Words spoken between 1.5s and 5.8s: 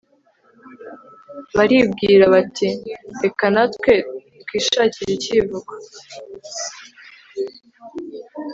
baribwira bati reka natwe twishakire icyivugo